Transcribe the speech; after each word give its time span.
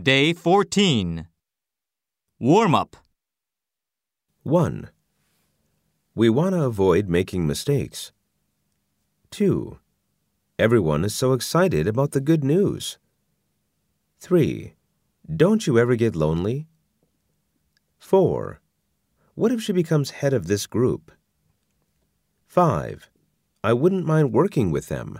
Day 0.00 0.32
14. 0.32 1.26
Warm 2.38 2.72
up. 2.72 2.96
1. 4.44 4.90
We 6.14 6.30
want 6.30 6.54
to 6.54 6.62
avoid 6.62 7.08
making 7.08 7.48
mistakes. 7.48 8.12
2. 9.32 9.80
Everyone 10.56 11.04
is 11.04 11.16
so 11.16 11.32
excited 11.32 11.88
about 11.88 12.12
the 12.12 12.20
good 12.20 12.44
news. 12.44 12.98
3. 14.20 14.74
Don't 15.34 15.66
you 15.66 15.80
ever 15.80 15.96
get 15.96 16.14
lonely? 16.14 16.68
4. 17.98 18.60
What 19.34 19.50
if 19.50 19.60
she 19.60 19.72
becomes 19.72 20.10
head 20.10 20.32
of 20.32 20.46
this 20.46 20.68
group? 20.68 21.10
5. 22.46 23.10
I 23.64 23.72
wouldn't 23.72 24.06
mind 24.06 24.32
working 24.32 24.70
with 24.70 24.86
them. 24.86 25.18